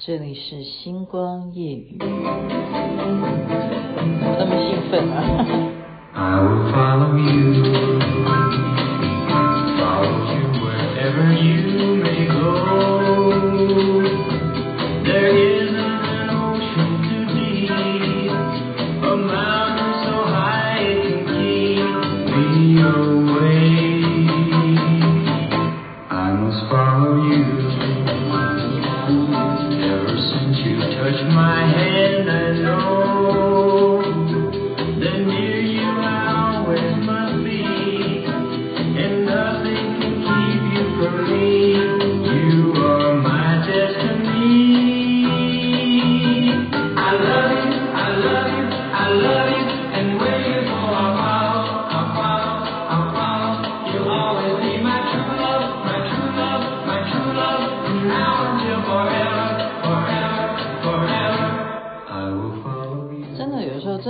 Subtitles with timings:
[0.00, 2.06] 这里是星光夜雨，那
[4.46, 5.44] 么兴奋啊。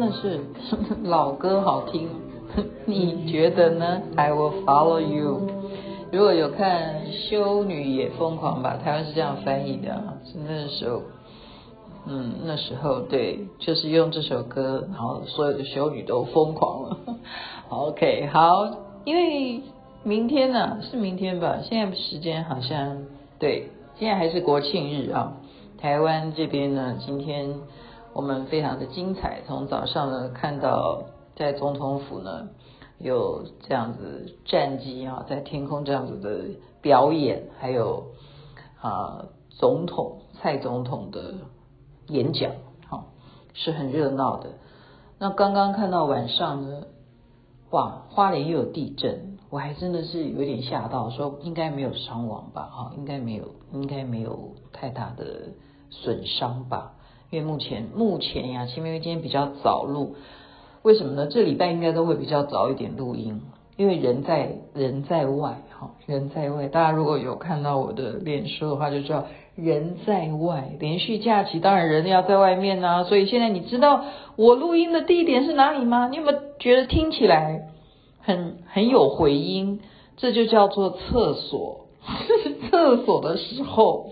[0.00, 0.40] 那是
[1.04, 2.08] 老歌好听，
[2.86, 5.46] 你觉得呢？I will follow you。
[6.10, 10.14] 如果有看《修女也疯狂》吧，台湾是这样翻译的啊。
[10.24, 11.02] 是那时候，
[12.06, 16.96] 嗯，那时候对，就是用这首歌，然后所有的修女都疯狂了。
[17.68, 18.70] OK，好，
[19.04, 19.60] 因为
[20.02, 21.58] 明天呢、是明天吧？
[21.62, 23.02] 现在时间好像
[23.38, 25.34] 对，现在还是国庆日啊。
[25.78, 27.54] 台湾这边呢，今天。
[28.12, 31.04] 我们非常的精彩，从早上呢看到
[31.36, 32.48] 在总统府呢
[32.98, 38.06] 有这样子战机啊在天空这样子的表演，还有
[38.80, 41.34] 啊总统蔡总统的
[42.08, 42.52] 演讲，
[42.88, 43.06] 好
[43.54, 44.50] 是很热闹的。
[45.18, 46.82] 那刚刚看到晚上呢，
[47.70, 52.62] 哇花莲又有地震，我还真的是有点吓到，说应该没有伤亡吧？
[52.72, 55.50] 哈，应该没有，应该没有太大的
[55.90, 56.94] 损伤吧？
[57.30, 60.16] 因为目前目前呀，因为今天比较早录，
[60.82, 61.28] 为什么呢？
[61.30, 63.40] 这礼拜应该都会比较早一点录音，
[63.76, 66.66] 因为人在人在外，哈，人在外。
[66.66, 70.72] 大家如果有看到我的脸书的话，就知道人在外。
[70.80, 74.04] 连续假期当然人要在外面呐，所以现在你知道
[74.34, 76.08] 我录音的地点是哪里吗？
[76.08, 77.68] 你有没有觉得听起来
[78.20, 79.80] 很很有回音？
[80.16, 81.86] 这就叫做厕所，
[82.72, 84.10] 厕所的时候。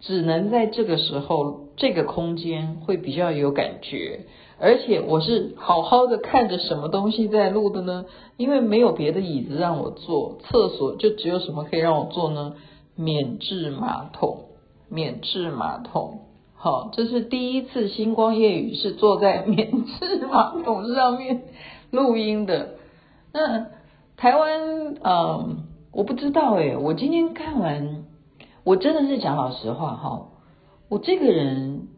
[0.00, 4.26] 只能在这个时候，这个空间会比较有感觉，
[4.58, 8.06] 而且我是好好的看着什么东西在录的呢？
[8.36, 12.54] 因为没有别的椅子让我坐，厕所就只有什么可以让我坐呢？
[12.96, 14.44] 免治马桶，
[14.88, 16.20] 免治马桶。
[16.54, 21.42] 好，这是第一次星光夜雨是坐在免治马桶上面
[21.90, 22.70] 录音的。
[23.32, 23.66] 那
[24.16, 28.04] 台湾，嗯，我不知道诶，我今天看完。
[28.62, 30.28] 我真的是讲老实话哈，
[30.88, 31.88] 我这个人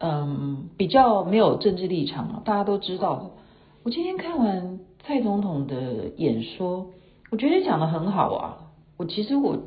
[0.00, 3.30] 嗯比较没有政治立场，大家都知道的。
[3.84, 6.86] 我今天看完蔡总统的演说，
[7.30, 8.56] 我觉得讲得很好啊。
[8.96, 9.58] 我其实我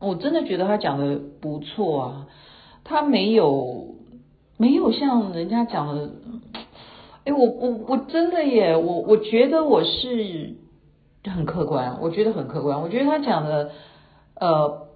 [0.00, 2.26] 我真的觉得他讲的不错啊，
[2.84, 3.94] 他没有
[4.56, 6.10] 没有像人家讲的，
[7.24, 10.56] 哎，我我我真的耶，我我觉得我是
[11.24, 13.70] 很客观，我觉得很客观，我觉得他讲的
[14.36, 14.87] 呃。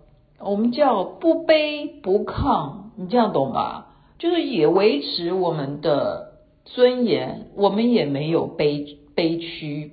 [0.45, 3.89] 我们叫不卑不亢，你这样懂吧？
[4.19, 9.93] 就是也维持我们的尊严，我们也没有卑卑屈，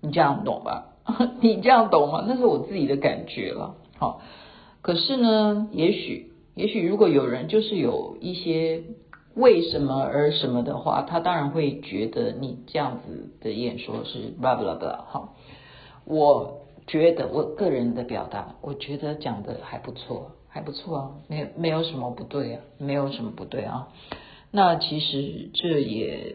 [0.00, 0.86] 你这样懂吧？
[1.40, 2.24] 你这样懂吗？
[2.28, 3.76] 那是我自己的感觉了。
[3.98, 4.20] 好，
[4.82, 8.82] 可是呢，也许也许如果有人就是有一些
[9.34, 15.04] 为什么而什么的话，他当然会觉得你这样子的演说是 blah blah blah。
[15.06, 15.34] 好，
[16.04, 16.59] 我。
[16.90, 23.86] 觉得我个人的表达，我觉得讲的还不错，还不错啊，没有没有什么不对啊，没有什么不对啊。
[24.50, 26.34] 那其实这也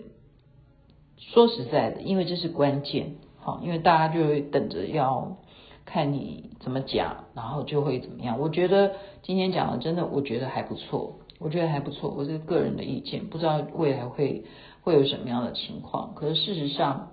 [1.18, 5.36] 说实在的，因为这是关键，好，因为大家就会等着要
[5.84, 8.40] 看你怎么讲，然后就会怎么样。
[8.40, 14.46] 我觉得今天讲的真的，我觉得还不错，我觉得还不错，我是个人的意见，不知道未来会
[14.84, 16.16] 会有什么样的情况。
[16.16, 17.12] 可是事实上，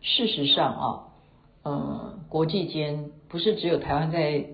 [0.00, 1.04] 事实上啊。
[1.68, 4.46] 嗯，国际间不是只有台湾在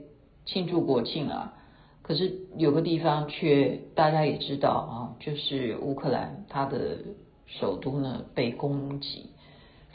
[0.44, 1.54] 庆祝国庆啊，
[2.02, 6.98] 可是有个地方却大家也知道啊，就是乌克兰它的
[7.46, 9.30] 首都呢被攻击，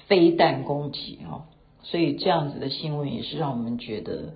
[0.07, 1.43] 飞弹攻击啊，
[1.81, 4.33] 所以这样子的新闻也是让我们觉得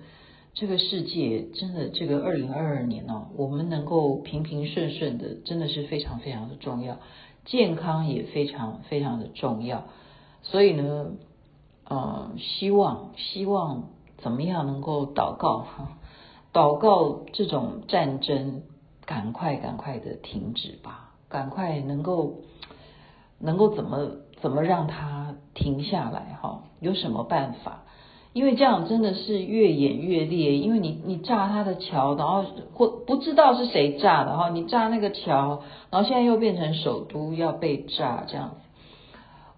[0.52, 6.98] 这个世界真的这个二零二二年呢，我们能够平平顺顺的，真的是非常非常的重要，
[7.46, 9.86] 健康也非常非常的重要，
[10.42, 11.12] 所以呢。
[11.88, 13.84] 呃，希望希望
[14.18, 15.88] 怎么样能够祷告哈，
[16.52, 18.62] 祷告这种战争
[19.04, 22.36] 赶快赶快的停止吧，赶快能够
[23.38, 24.08] 能够怎么
[24.40, 26.62] 怎么让它停下来哈？
[26.80, 27.82] 有什么办法？
[28.32, 38.56] 因为这样真的是越演越烈，因为你你炸他的桥，然后或不知道是谁炸的哈，你炸那个桥，然后现在又变成首都要被炸这样，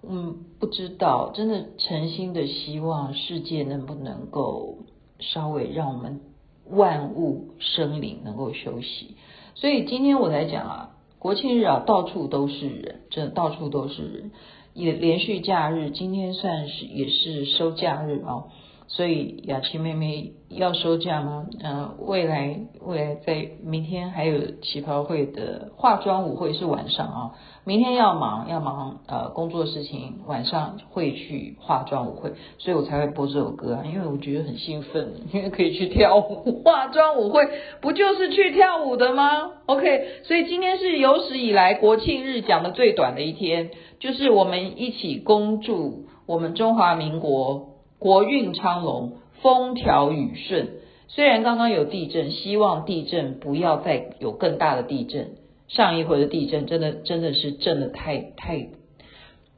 [0.08, 4.78] 嗯，不知道，真的诚心的希望世界能不能够
[5.18, 6.20] 稍微让我们
[6.68, 9.16] 万物生灵能够休息，
[9.54, 14.30] 所以今天我才讲啊，国庆日啊，到处都是人，真的到处都是人，
[14.74, 18.44] 也连续假日，今天算是也是收假日啊。
[18.88, 21.46] 所以雅琪妹妹要收假吗？
[21.60, 27.32] 嗯、呃，未来未来在明天还有旗袍会的化妆舞会是晚上啊，
[27.64, 37.42] 明天要忙要忙呃工作事情，晚上会去化妆舞会，所以我才会播这首歌啊，因为我觉得很兴奋，因为可以去跳舞，化妆舞会
[37.82, 47.75] 不就是去跳舞的吗？OK，所以今天是有史以来国庆日讲的最短的一天，就是我们一起恭祝我们中华民国。
[47.98, 49.12] 国运昌隆，
[49.42, 50.68] 风调雨顺。
[51.08, 55.36] 虽然刚刚有地震，希望地震不要再有更大的地震。
[55.68, 58.68] 上一回的地震真的真的是震得太太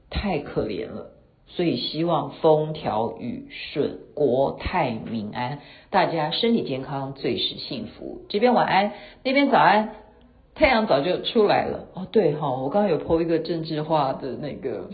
[0.09, 1.11] 太可怜了，
[1.49, 5.59] 所以希望风调雨顺，国泰民安，
[5.91, 8.23] 大家身体健康，最是幸福。
[8.29, 8.93] 这边晚安，
[9.23, 9.97] 那边早安，
[10.55, 11.89] 太阳早就出来了。
[11.95, 14.89] 哦，对哈、哦，我刚刚有 po 一个政治化的那个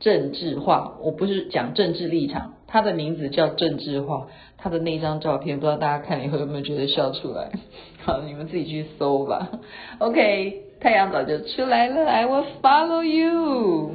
[0.00, 4.26] 政治化我不是讲政治立场他的名字叫政治化
[4.58, 7.50] 他的那张照片不知道大家看了以后有没有觉得笑出来？
[8.04, 9.48] 好你们自己去搜吧。
[9.98, 13.94] Ok 太阳早就出来了 i will follow you